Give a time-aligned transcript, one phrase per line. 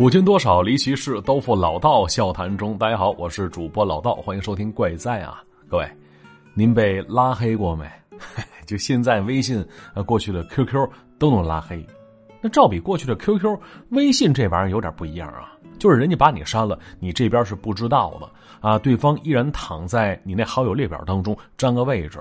[0.00, 2.78] 古今多少离奇事，都付老道笑谈中。
[2.78, 5.44] 大家好，我是主播老道，欢迎收听怪哉啊！
[5.68, 5.86] 各位，
[6.54, 7.84] 您被拉黑过没？
[8.64, 11.86] 就现在微信啊，过去的 QQ 都能拉黑。
[12.40, 18.30] 那照比过去的 QQ、微信这玩意儿有点不一样啊，就是人家把你删了，你这边是不知道的
[18.66, 22.18] 啊，对方依然躺在你那好友列表当中占个位置。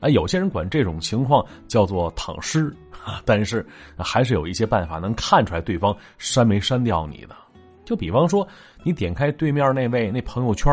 [0.00, 3.64] 啊，有些人管这种情况叫做躺尸，啊但是
[3.98, 7.36] 还是有一些办法能看出来对方删没删掉你的。
[7.84, 8.48] 就比方说，
[8.82, 10.72] 你点开对面那位那朋友圈，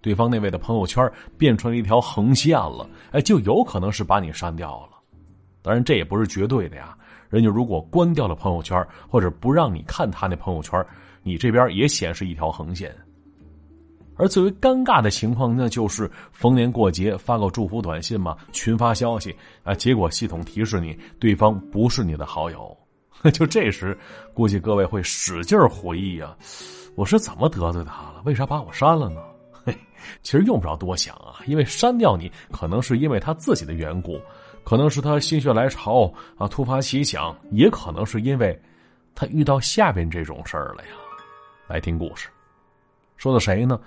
[0.00, 4.90] 对方那位的朋友圈变成了一条横线了，哎，就有可能是把你删掉了。
[5.60, 6.96] 当然，这也不是绝对的呀。
[7.28, 10.84] 人家如果关掉了朋友圈，或者不让你看他那朋友圈，
[11.22, 12.94] 你这边也显示一条横线。
[14.22, 22.76] 而最为尴尬的情况，那就是逢年过节发个祝福短信嘛，群发消息啊，结果系统提示你对方不是你的好友，
[23.34, 23.98] 就这时，
[24.32, 26.36] 估计各位会使劲回忆啊，
[26.94, 28.22] 我是怎么得罪他了？
[28.24, 29.20] 为啥把我删了呢？
[29.66, 29.76] 嘿，
[30.22, 34.20] 其实用不着多想啊，因为删掉你可能是因为他自己的缘故，
[34.62, 38.56] 可能是他心血来潮啊，突发奇想，也可能是因为
[39.16, 40.90] 他遇到下边这种事儿了呀。
[41.66, 42.28] 来听故事，
[43.16, 43.80] 说的谁呢？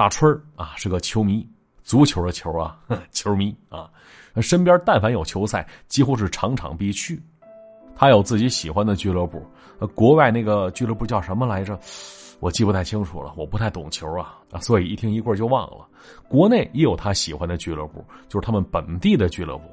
[0.00, 1.46] 大春啊，是个球迷，
[1.82, 2.74] 足球的球啊，
[3.12, 3.86] 球迷啊，
[4.40, 7.22] 身边但凡有球赛，几乎是场场必去。
[7.94, 9.46] 他有自己喜欢的俱乐部，
[9.94, 11.78] 国外那个俱乐部叫什么来着？
[12.38, 15.86] 我记不太清楚了，我不太懂球啊，所以一听一棍就忘了。
[16.30, 19.64] 国内也有他喜欢的俱乐部，就是他们本地的俱乐部。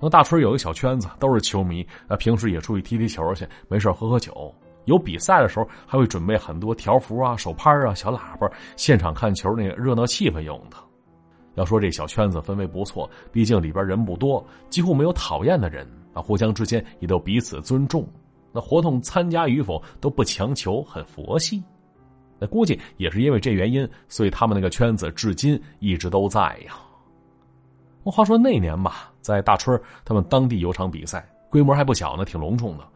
[0.00, 4.54] 那大春有一个小圈子，都是球迷，啊，平时也出去踢踢球去，没事喝喝酒。
[4.88, 10.76] 有比赛的时候，还会准备很多条幅啊、手拍啊、小喇叭，现场看球那个热闹气氛用的。
[11.54, 18.08] 要说这小圈子氛围不错，毕竟里边人不多，几乎没有讨厌的人啊，互相之间也都彼此尊重。
[18.50, 21.62] 那活动参加与否都不强求，很佛系。
[22.38, 26.72] 那估计也是因为这原因，所以他们那个圈子至今一直都在呀。
[28.04, 32.88] 话说那年吧，在大春他们当地有场比赛，规模还不小呢，挺隆重的。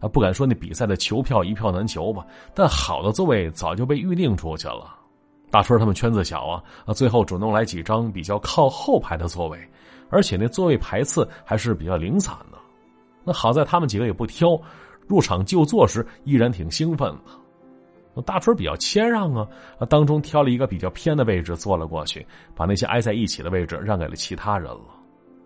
[0.00, 2.24] 啊，不敢说那比赛的球票一票难求吧，
[2.54, 4.94] 但好的座位早就被预定出去了。
[5.50, 9.58] 大春他们圈子小啊，啊，最后只能来几张比较靠后排的座位，
[10.10, 12.58] 而且那座位排次还是比较零散的。
[13.24, 14.60] 那好在他们几个也不挑，
[15.06, 18.22] 入场就座时依然挺兴奋的。
[18.22, 19.46] 大春比较谦让啊，
[19.78, 24.86] 啊，当中挑了一个比较偏的位置坐了过去，把那些挨在一起的位置让给了其他人了。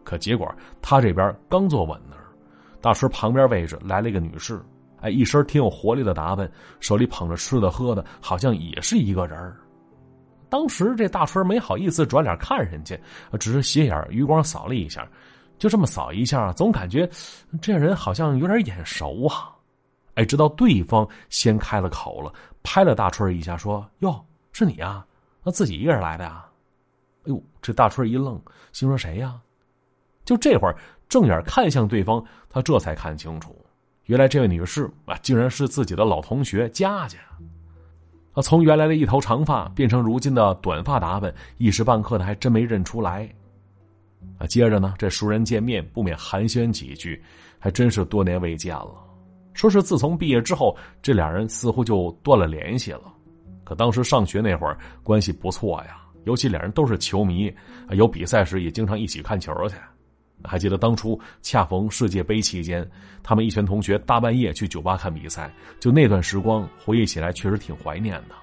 [0.03, 0.49] 可结果
[0.81, 2.25] 他这边刚坐稳那儿。
[2.81, 4.61] 大春旁边位置来了一个女士，
[5.01, 9.55] 哎，一身挺有活力的打扮，手里捧着吃的喝的，好像也是一个人
[10.49, 12.99] 当时这大春没好意思转脸看人家，
[13.39, 15.07] 只是斜眼余光扫了一下，
[15.59, 17.09] 就这么扫一下，总感觉
[17.63, 19.55] 这人好像有点眼熟啊。
[20.15, 22.33] 哎，直到对方先开了口了，
[22.65, 24.21] 拍了大春一下，说：“哟，
[24.53, 25.05] 是你呀？
[25.45, 26.45] 那自己一个人来的呀？”
[27.25, 28.41] 哎呦，这大春一愣，
[28.73, 29.41] 心说：“谁呀？”
[30.25, 30.77] 就这会儿。
[31.11, 33.55] 正眼看向对方，他这才看清楚，
[34.07, 37.19] 原来这位女士啊，竟然是自己的老同学佳佳。
[38.33, 43.29] 啊，从原来的一头长发变成如今的短发打扮，一时半刻的还真没认出来。
[44.39, 47.21] 啊，接着呢，这熟人见面不免寒暄几句，
[47.59, 48.95] 还真是多年未见了。
[49.53, 53.13] 说是自从毕业之后，这俩人似乎就断了联系了。
[53.65, 57.53] 可当时上学那会儿关系不错呀，尤其俩人都是球迷，
[57.91, 59.75] 有比赛时也经常一起看球去。
[60.45, 62.89] 还记得当初恰逢世界杯期间，
[63.23, 68.35] 他们一群同学大半夜去酒吧看比赛，就那段时光回忆起来确实挺怀念的。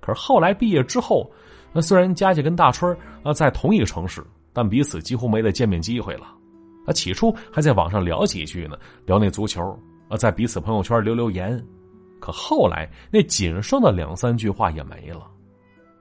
[0.00, 1.30] 可是后来毕业之后，
[1.72, 6.34] 那虽然佳佳跟大春啊在同一个城市，但彼此几乎没了见面机会了。
[6.86, 9.62] 啊，起初还在网上聊几句呢，聊那足球
[10.08, 11.64] 啊，在彼此朋友圈留留言。
[12.18, 15.28] 可后来那仅剩的两三句话也没了。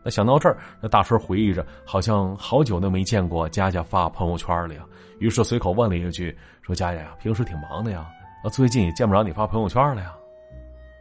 [0.04, 4.82] 那想到这儿，那大春回忆着，好像好久都没见过佳佳发朋友圈了呀。
[5.20, 8.10] 于是随口问了一句：“说佳佳呀，平时挺忙的呀，
[8.44, 10.14] 啊，最近也见不着你发朋友圈了呀。”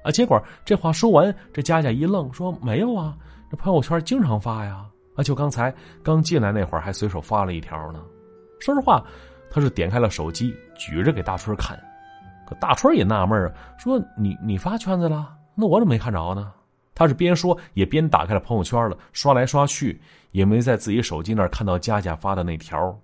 [0.04, 3.16] 啊，结果这话说完，这佳佳一愣，说：“没有啊，
[3.50, 4.84] 这朋友圈经常发呀。
[5.16, 8.02] 啊，就刚才刚进来那会儿，还随手发了一条呢。”
[8.60, 9.02] 说实话，
[9.50, 11.78] 他是点开了手机，举着给大春看。
[12.46, 15.34] 可大春也纳闷啊，说：“你你发圈子了？
[15.54, 16.52] 那我怎么没看着呢？”
[17.00, 19.99] 他是边说也边打开了朋友圈了，刷来刷去
[20.32, 22.94] 也没在自己手机那儿看到佳佳发的那条。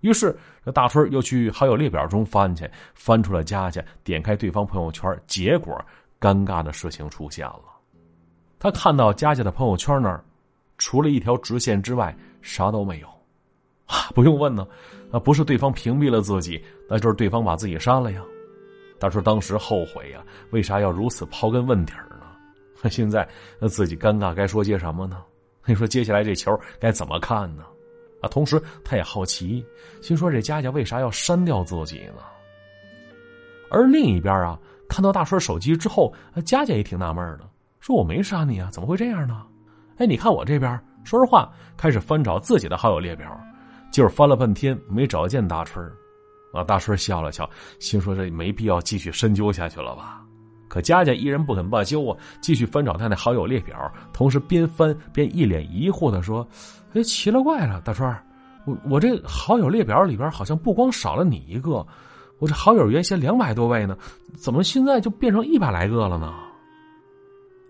[0.00, 0.34] 于是
[0.64, 5.78] 这大春又去好友列表中翻去，翻出了佳佳，点开对方朋友圈，结果
[6.18, 7.64] 尴尬的事情出现了。
[8.58, 10.24] 他看到佳佳的朋友圈那儿，
[10.78, 13.06] 除了一条直线之外，啥都没有。
[13.84, 14.66] 啊，不用问呢，
[15.12, 18.22] 啊，不是对方屏蔽了自己，那就是对方把自己删了呀。
[18.98, 22.15] 大春当时后悔呀，为啥要如此刨根问底儿？
[22.90, 23.28] 现在
[23.58, 25.22] 那自己尴尬，该说些什么呢？
[25.64, 27.64] 你说接下来这球该怎么看呢？
[28.22, 29.64] 啊，同时他也好奇，
[30.00, 32.22] 心说这佳佳为啥要删掉自己呢？
[33.70, 34.58] 而另一边啊，
[34.88, 36.14] 看到大春手机之后，
[36.44, 37.48] 佳佳也挺纳闷的，
[37.80, 39.44] 说我没删你啊，怎么会这样呢？
[39.98, 43.38] 哎，你看我这边，说实话，开始翻找自己的好友列表，
[43.90, 45.84] 就是翻了半天没找见大春
[46.52, 47.48] 啊，大春笑了笑，
[47.80, 50.25] 心说这没必要继续深究下去了吧。
[50.68, 53.76] 可佳佳依然不肯罢休啊，继续翻找他那好友列表，
[54.12, 56.46] 同时边翻边一脸疑惑的说
[56.94, 58.16] ：“哎，奇了怪了，大川，
[58.66, 61.86] 我我这好友列表里边好像不光少了你一个，
[62.38, 63.96] 我这好友原先两百多位呢，
[64.34, 66.34] 怎么现在就变成一百来个了呢？”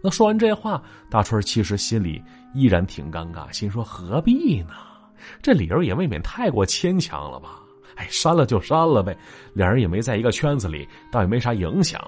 [0.02, 2.22] 那说完这话，大春其实心里
[2.54, 4.74] 依然挺尴尬，心说何必呢？
[5.42, 7.60] 这理由也未免太过牵强了吧？
[7.96, 9.16] 哎，删了就删了呗，
[9.54, 12.00] 两人也没在一个圈子里，倒也没啥影响。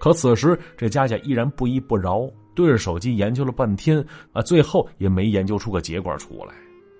[0.00, 4.02] 可此时，这佳佳依然不依不饶，对着手机研究了半天
[4.32, 6.54] 啊，最后也没研究出个结果出来。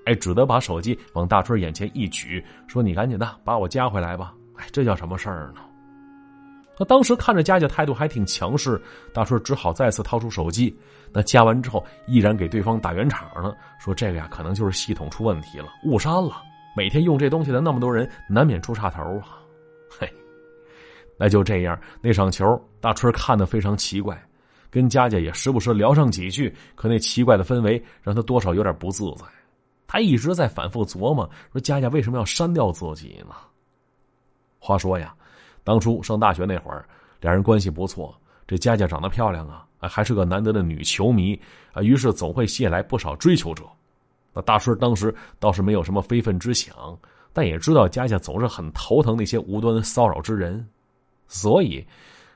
[0.04, 5.62] 哎，只得把手机往大春眼前一举，说：“你赶紧的把我加回来吧。”哎，这叫什么事儿呢？
[6.78, 8.80] 那当时看着佳佳态度还挺强势，
[9.14, 10.74] 大春只好再次掏出手机。
[11.10, 16.42] 那加完之后，依然给对方打圆场呢，说：“这个呀，可能就是系统出问题了，误删了。
[16.76, 19.40] 每天用这东西的那么多人，难免出岔头啊。
[19.98, 20.06] ”嘿。
[21.18, 22.46] 那就这样，那场球，
[22.80, 24.20] 大春看得非常奇怪，
[24.70, 26.54] 跟佳佳也时不时聊上几句。
[26.74, 29.24] 可那奇怪的氛围让他多少有点不自在。
[29.86, 33.34] 他一直在反复琢磨，说佳佳为什么要删掉自己呢？
[34.58, 35.14] 话说呀，
[35.64, 36.88] 当初上大学那会儿，
[37.20, 38.14] 俩人关系不错。
[38.46, 41.38] 这佳佳长得漂亮啊，还是个难得的女球迷
[41.72, 43.64] 啊，于是总会吸引来不少追求者。
[44.32, 46.96] 那大春当时倒是没有什么非分之想，
[47.32, 50.64] 但也知道佳佳总是很头疼那些无端骚扰之人。
[51.26, 51.84] 所以，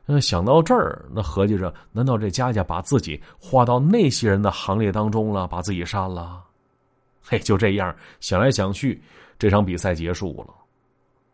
[0.06, 6.42] 那，想到这儿，那合计着，难道这佳佳把自己划到那些人的行列当中了，把自己删了？
[7.26, 9.00] 嘿，就这样想来想去，
[9.38, 10.54] 这场比赛结束了。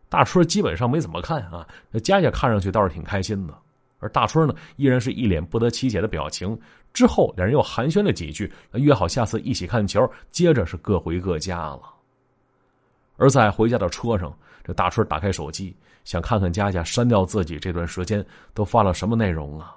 [0.08, 3.54] 大春基本上没怎么看啊，那佳佳看上去倒是挺开心的，
[3.98, 6.58] 而大春呢，依然是一脸不得其解的表情。
[6.92, 11.82] 之后，两人又寒暄了几句，约好下次一起看球，接着是各回各家了。
[13.20, 14.34] 而在回家的车上，
[14.64, 15.76] 这大春打开手机。
[16.04, 18.24] 想看看佳佳删掉自己这段时间
[18.54, 19.76] 都发了什么内容啊？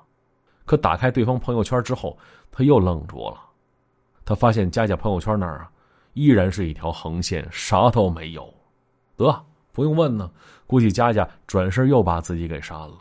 [0.64, 2.18] 可打开对方朋友圈之后，
[2.50, 3.42] 他又愣住了。
[4.24, 5.70] 他发现佳佳朋友圈那儿啊，
[6.14, 8.52] 依然是一条横线，啥都没有。
[9.18, 10.32] 得不用问呢，
[10.66, 12.96] 估计佳佳转身又把自己给删了。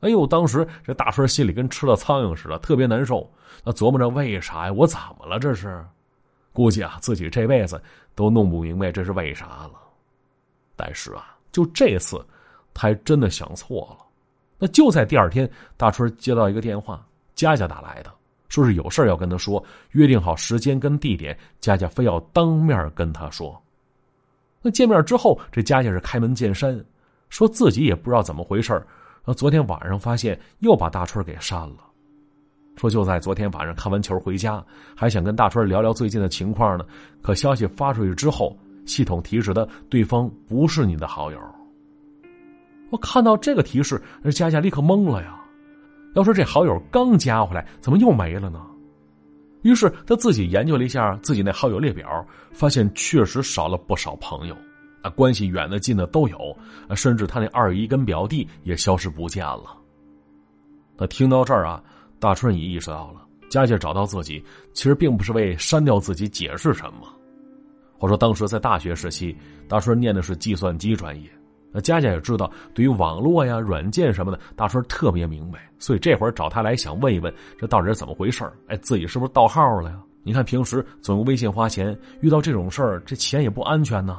[0.00, 3.28] 哎呦，当时这大春心里跟吃了苍蝇似的，特别难受。
[3.64, 4.72] 他琢磨着为啥呀？
[4.72, 5.38] 我怎么了？
[5.38, 5.82] 这是？
[6.58, 7.80] 估计啊，自己这辈子
[8.16, 9.74] 都弄不明白这是为啥了。
[10.74, 12.20] 但是啊，就这次。
[12.74, 14.06] 他还真的想错了，
[14.56, 18.12] 那就在第二天，大春接到一个电话，佳佳打来的，
[18.48, 19.60] 说是有事要跟他说，
[19.92, 23.60] 约定好时间跟地点，佳佳非要当面跟他说。
[24.62, 26.84] 那见面之后，这佳佳是开门见山，
[27.30, 28.80] 说自己也不知道怎么回事
[29.24, 31.78] 那昨天晚上发现又把大春给删了，
[32.78, 34.64] 说就在昨天晚上看完球回家，
[34.94, 36.84] 还想跟大春聊聊最近的情况呢，
[37.20, 41.38] 可消息发出去之后，系统提示的对方不是你的好友。
[42.90, 44.00] 我看到这个提示，
[44.32, 45.34] 佳佳立刻懵了呀！
[46.14, 48.64] 要说这好友刚加回来，怎么又没了呢？
[49.62, 54.56] 于是他自己研究了一下自己那好友列表，发现确实少了不少朋友，
[55.02, 56.56] 啊，关系远的近的都有，
[56.96, 59.76] 甚至他那二姨跟表弟也消失不见了。
[60.96, 61.82] 那听到这儿啊，
[62.18, 67.08] 大春也意识到了，佳佳找到自己，其实并不是为删掉自己解释什么。
[67.96, 69.36] 话说当时在大学时期，
[69.68, 71.30] 大春念的是计算机专业。
[71.70, 80.00] 那佳佳也知道，对于网络呀、软件什么的，大春特别明白，所以这会儿找他来想问一问，这到底是怎么回事哎，自己是不是盗号了呀？
[80.22, 84.18] 你看平时总用微信花钱，遇到这种事儿，这钱也不安全呢。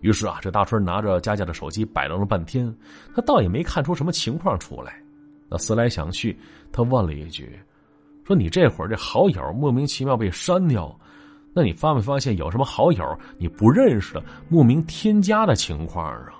[0.00, 2.74] 于是啊，这大春拿着佳佳的手机摆弄了半天，
[3.14, 5.02] 他倒也没看出什么情况出来。
[5.48, 6.36] 那思来想去，
[6.72, 7.58] 他问了一句
[8.24, 10.94] ：“说你这会儿这好友莫名其妙被删掉。”
[11.54, 16.34] 那你发没发现有什么好友你不认识的莫名添加的情况啊？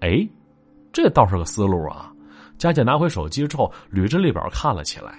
[0.00, 0.28] 哎，
[0.92, 2.12] 这倒是个思路啊！
[2.58, 5.18] 佳佳拿回手机之后，捋着列表看了起来。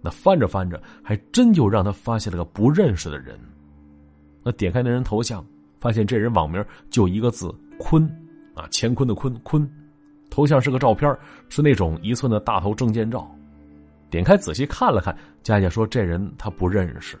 [0.00, 3.38] 那翻着翻着，还真就让他发现了个不认识的人。
[4.42, 5.44] 那点开那人头像，
[5.78, 8.04] 发现这人网名就一个字“坤”，
[8.56, 9.70] 啊，乾坤的“坤”坤。
[10.36, 11.16] 头像是个照片，
[11.48, 13.26] 是那种一寸的大头证件照。
[14.10, 17.18] 点开仔细看了看，佳佳说：“这人他不认识。”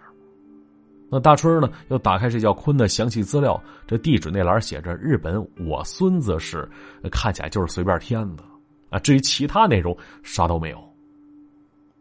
[1.08, 1.70] 那大春呢？
[1.88, 6.68] 又打开这叫坤的详细资料，这地址那栏写着“日本我孙子是”，
[7.10, 8.42] 看起来就是随便填的
[8.90, 8.98] 啊。
[8.98, 10.78] 至于其他内容，啥都没有。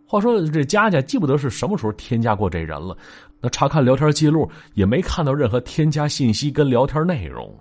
[0.05, 2.97] 话说这佳佳记不得是什么时候添加过这人了，
[3.39, 7.57] 那查看聊天记录也没看到任何添加信息跟聊天内容。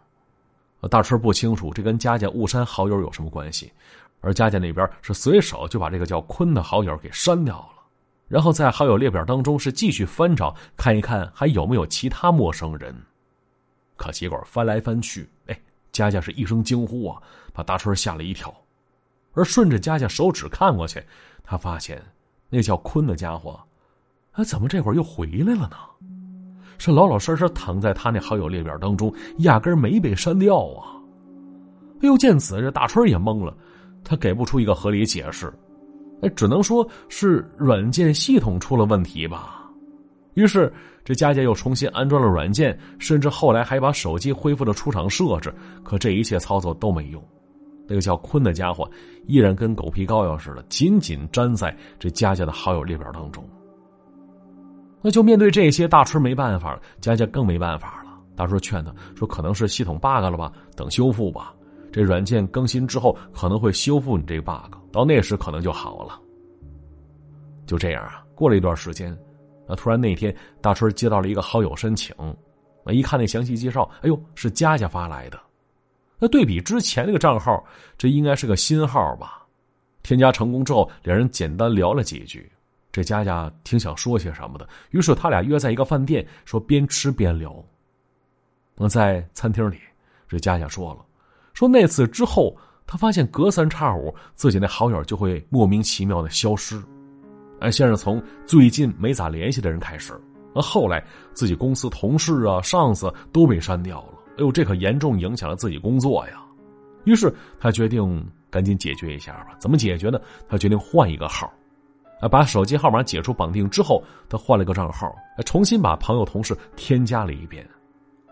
[0.88, 3.72] 大春不清楚这跟佳佳误删好友有什么关系，
[4.20, 7.82] 而佳佳那边是随手就把这个叫坤的好友给删掉了，
[8.28, 12.94] 然后在好友列表当中是继续翻找看一看还有没有其他陌生人。
[13.96, 15.60] 可结果翻来翻去，哎，
[15.92, 17.22] 佳佳是一声惊呼啊，
[17.52, 18.52] 把大春吓了一跳。
[19.34, 21.02] 而顺着佳佳手指看过去，
[21.42, 22.02] 他发现。
[22.50, 23.60] 那叫坤的家伙，
[24.32, 25.76] 啊，怎么这会儿又回来了呢？
[26.78, 30.94] 是老老实实躺在他那好友列表当中，压根没被删掉啊！
[32.00, 33.56] 哎呦，见此这大春也懵了，
[34.02, 35.52] 他给不出一个合理解释，
[36.20, 39.70] 哎，只能说是软件系统出了问题吧。
[40.34, 40.70] 于是
[41.04, 47.22] 这佳佳又重新安装了软件，甚至后来还把手机恢复了出厂设置，可这一切操作都没用。
[47.86, 48.90] 那个叫坤的家伙
[49.26, 53.44] 依然跟狗皮膏药似的，紧紧粘在这佳佳的好友列表当中。
[55.06, 58.18] 那就面对这些，大春没办法了，佳佳更没办法了。
[58.34, 61.54] 大春劝他说：“可能是系统 bug 了吧，等修复吧。
[61.92, 66.18] 这软件更新之后可能会修复你这 bug，到那时可能就好了。”
[67.66, 69.14] 就这样啊，过了一段时间，
[69.68, 72.16] 那，突然那天大春接到了一个好友申请，
[72.84, 75.38] 啊，一看那详细介绍，哎呦，是佳佳发来的。
[76.18, 77.62] 那对比之前那个账号，
[77.98, 79.46] 这应该是个新号吧？
[80.02, 82.50] 添加成功之后，两人简单聊了几句。
[82.94, 87.52] 这佳佳挺想说些什么的，于是他俩约在一个饭店，说边吃边聊。
[88.76, 89.80] 那在餐厅里，
[90.28, 91.04] 这佳佳说了，
[91.54, 96.80] 说那次之后，他发现隔三差五自己那好友就会莫名其妙的消失。
[97.58, 100.14] 哎，先是从最近没咋联系的人开始，
[100.54, 104.14] 那后来自己公司同事啊、上司都被删掉了。
[104.34, 106.44] 哎呦，这可严重影响了自己工作呀！
[107.06, 109.56] 于是他决定赶紧解决一下吧。
[109.58, 110.20] 怎么解决呢？
[110.48, 111.52] 他决定换一个号，
[112.20, 117.68] 啊，把手机号码解除绑定之后，他换了个账号，重新把朋友同事添加了一遍。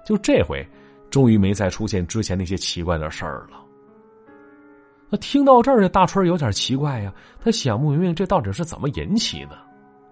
[0.05, 0.67] 就这回，
[1.11, 3.61] 终于没再出现之前那些奇怪的事儿了。
[5.11, 9.59] 那听到这儿，大春有点奇怪呀，他想不明白这到底是怎么引起的。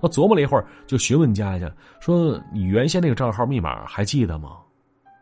[0.00, 4.58] 他琢磨了一会儿，就询问佳佳说：“你原先那个账号密码还记得吗？”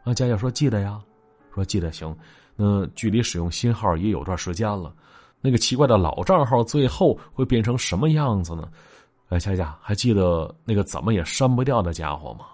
[0.05, 1.01] 啊，佳佳说记得呀，
[1.55, 2.17] 说记得行。
[2.57, 4.93] 那距离使用新号也有段时间了，
[5.41, 8.69] 那个奇怪的老账号最后会变成什么样子呢？
[9.29, 12.47] 哎，佳佳还记得那个怎么也删不掉的家伙吗？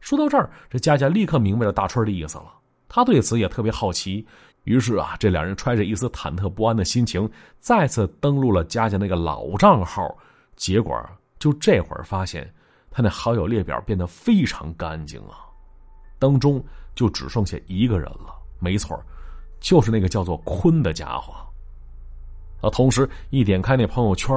[0.00, 2.52] 说到这儿，这佳佳立刻明白了大春的意思了。
[2.88, 4.24] 他对此也特别好奇，
[4.64, 7.28] 于是啊，这两人揣着一丝忐忑不安的心情，
[7.58, 10.14] 再次登录了佳佳那个老账号。
[10.56, 10.94] 结果
[11.38, 12.48] 就这会儿发现，
[12.90, 15.48] 他那好友列表变得非常干净啊。
[16.18, 16.62] 当中
[16.94, 19.02] 就只剩下一个人了，没错，
[19.58, 21.34] 就是那个叫做坤的家伙。
[22.64, 24.34] 啊，同时一点开那朋友圈，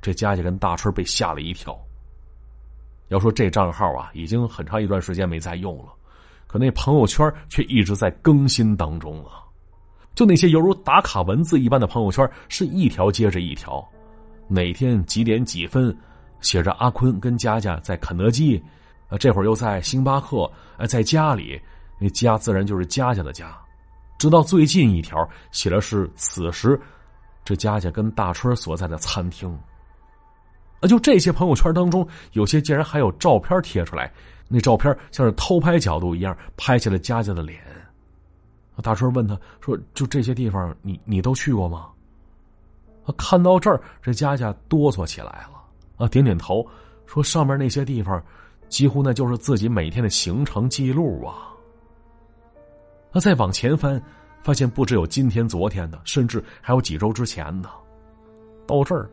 [0.00, 1.78] 这佳佳跟大春被吓了一跳。
[3.08, 5.92] 要说这账号啊，已经很长一段时间没再用了，
[6.46, 9.44] 可那朋友圈却一直在更新当中啊。
[10.14, 13.86] 就那些犹如打卡文字一般的朋友圈，是一条接着一条，
[14.48, 15.94] 哪天几点几分，
[16.40, 18.56] 写着阿坤跟佳佳在肯德基。
[19.08, 21.60] 啊，这会儿又在星巴克，哎，在家里，
[22.00, 23.56] 那家自然就是佳佳的家。
[24.18, 26.80] 直到最近一条写的是此时，
[27.46, 29.50] 这佳佳跟大春所在的餐厅。
[30.80, 34.12] 啊，就这些朋友圈当中，有些竟然还有照片贴出来，
[34.48, 37.58] 那照片像是偷拍角度一样拍下了佳佳的脸。
[38.82, 41.88] 大春问他说：“就这些地方，你你都去过吗？”
[43.06, 45.62] 啊，看到这儿，这佳佳哆嗦起来了，
[45.96, 46.66] 啊，点点头
[47.06, 48.22] 说：“上面那些地方。”
[48.68, 51.54] 几乎那就是自己每天的行程记录啊！
[53.12, 54.02] 那再往前翻，
[54.46, 57.68] 发现不只有今天、昨天的，甚至还有几周之前的。
[58.64, 59.10] 到这儿，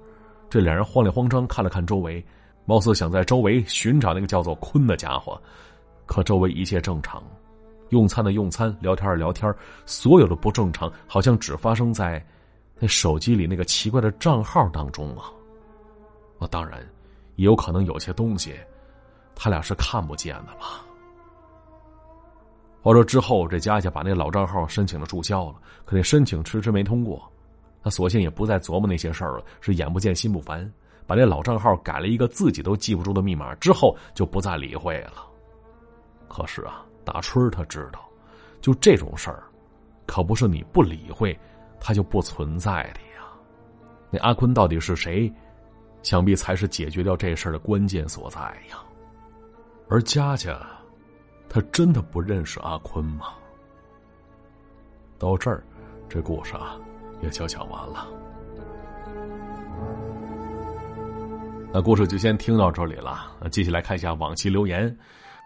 [0.48, 2.24] 这两人慌里慌张看了看周围，
[2.66, 5.42] 貌似想在周围寻找那个叫做坤的家伙。
[6.06, 7.24] 可周围一切正常，
[7.90, 9.52] 用餐的用餐，聊天的聊天，
[9.88, 12.24] 所有的不正常，好像只发生在
[12.78, 15.34] 那手机里那个奇怪的账号当中啊！
[16.38, 16.80] 啊，当然，
[17.38, 18.54] 也有可能有些东西。
[19.34, 20.86] 他俩是看不见的吧？
[22.84, 27.32] 话说之后，这佳佳把那老账号申请了注销了，可那申请迟迟没通过，
[27.82, 30.70] 他索性也不再琢磨那些事儿了，是眼不见心不烦，
[31.08, 35.25] 把那老账号改了一个自己都记不住的密码之后，就不再理会了。
[36.28, 38.02] 可是啊，大春他知道，
[38.60, 39.44] 就这种事儿，
[40.06, 41.40] 可不是你不理会，
[41.80, 43.24] 他就不存在的呀。
[44.10, 45.32] 那阿坤到底是谁？
[46.02, 48.84] 想必才是解决掉这事儿的关键所在呀。
[49.88, 50.60] 而佳佳，
[51.53, 53.27] 他真的不认识阿坤吗？
[55.19, 55.63] 到这儿，
[56.10, 56.79] 这故事啊，
[57.22, 58.07] 也就讲完了。
[61.72, 63.31] 那故事就先听到这里了。
[63.39, 64.98] 那接下来看一下往期留言。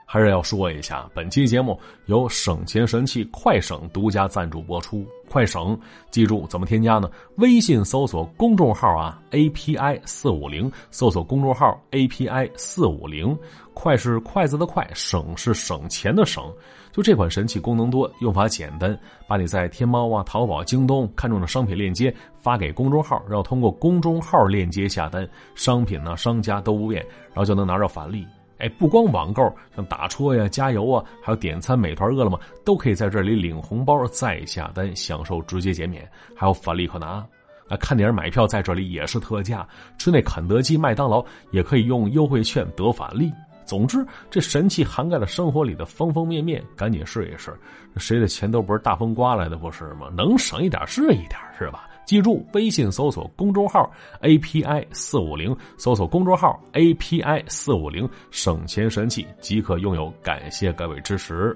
[0.05, 5.05] 还是要说一下，本期节目由省钱神器快省独家赞助播出。
[5.29, 5.77] 快省，
[6.09, 7.09] 记住怎么添加呢？
[7.37, 13.37] 微信搜索公众号啊，API 四五零，搜索公众号 API 四五零。
[13.73, 16.43] 快是筷子的快，省是省钱的省。
[16.91, 28.25] 就这款神器功能多，用法简单，把你在天猫啊、淘宝、京东看中的商品链接发给公众号，然后通过公众号链接下单，商品呢商家都不变，然后就能拿到返利。
[28.59, 29.43] 哎，不光网购，
[29.75, 37.25] 像打车呀、加油啊，还有点餐、美团、饿了么，都可以在这里领红包再下单，享受直接减免，还有返利可拿。
[37.69, 43.31] 啊，看电影买票在这里也是特价，吃那肯德基、麦当劳也可以用优惠券得返利。
[43.65, 47.53] 总之，这神器涵盖了生活里的方方面面，赶紧试一试。
[47.97, 50.07] 谁的钱都不是大风刮来的，不是吗？
[50.15, 51.86] 能省一点是一点，是吧？
[52.07, 60.09] 记住，微信搜索公众号 API 四五零，搜索公众号 API 四五零，省钱神器即可拥有。
[60.23, 61.55] 感谢各位支持。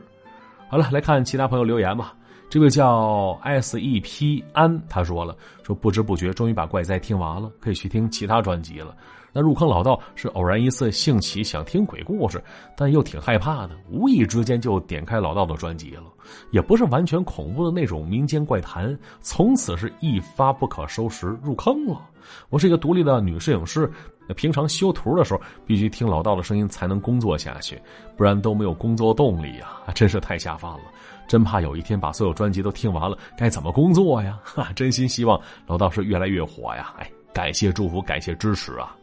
[0.68, 2.14] 好了，来看其他朋友留言吧。
[2.50, 8.94] 这位叫 SEP 安，他说了，说不知不觉终于把怪哉听完了，可以去听其他专辑了。
[9.34, 12.44] 那入坑老道是偶然一次兴起想听鬼故事，
[12.76, 16.04] 但又挺害怕的，无意之间就点开老道的专辑了。
[16.52, 22.10] 也不是完全恐怖的那种民间怪谈，从此是一发不可收拾，入坑了。
[22.50, 23.90] 我是一个独立的女摄影师，
[24.36, 27.82] 平常修图的时候必须听老道的声音才能工作下去，
[28.16, 30.82] 不然都没有工作动力呀， 真是太下饭了。
[31.28, 34.40] 真怕有一天把所有专辑都听完了，该怎么工作呀？
[34.44, 36.94] 哈， 真心希望老道是越来越火呀！
[37.00, 38.96] 哎，感谢祝福，感谢支持啊！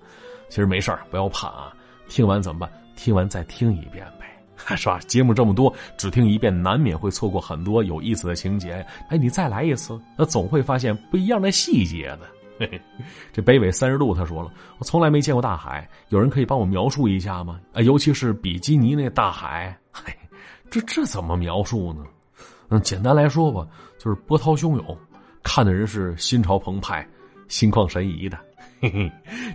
[0.49, 1.73] 其实没事不要怕啊。
[2.09, 2.71] 听完怎么办？
[2.97, 4.27] 听完再听一遍呗，
[4.77, 4.99] 是吧？
[5.07, 8.85] 节目这么多，只听一遍难免会错过很多有意思的情节。
[9.09, 12.21] 哎，你再来一次，那总会发现不一样的细节的。
[13.33, 17.61] 这北纬三十度，他说了，我从来没见过大海，有人可以帮我描述一下吗？
[17.73, 20.13] 啊，尤其是比基尼那大海， 嘿，
[20.69, 22.05] 这这怎么描述呢？
[22.71, 23.65] 嗯，简单来说吧，
[23.97, 24.99] 就是波涛汹涌，
[25.43, 27.07] 看的人是心潮澎湃、
[27.47, 28.37] 心旷神怡的。
[28.81, 29.13] 嘿嘿，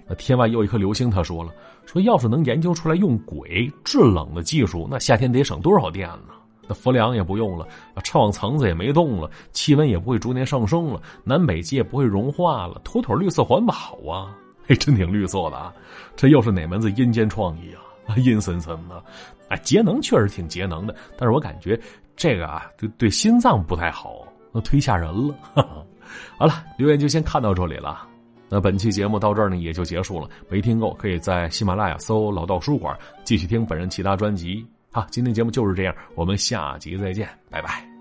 [0.07, 1.51] 那天外又一颗流星，他说了，
[1.85, 6.33] 说要是能研究出来用轨制冷的技术，那夏天得省多少电呢？
[6.67, 7.67] 那氟粮也不用了，
[8.03, 13.73] 臭氧层子也没动了，气温也不会逐年上升了，南北极也不会融化了，妥妥绿色环保
[14.09, 14.35] 啊！
[14.65, 15.73] 嘿，真挺绿色的啊！
[16.15, 17.73] 这又是哪门子阴间创意
[18.07, 18.15] 啊？
[18.15, 19.03] 阴森森的，
[19.49, 21.79] 哎，节能确实挺节能的，但是我感觉
[22.15, 25.35] 这个啊，对对心脏不太好，那忒吓人了。
[26.37, 28.07] 好了，留言就先看到这里了。
[28.55, 30.29] 那本期节目到这儿呢，也就结束了。
[30.47, 34.63] 没听够，可以在喜马拉雅搜“老道书馆”，继续听本人其他专辑。
[34.91, 37.92] 好，今天节目就是这样，我们下集再见，拜拜。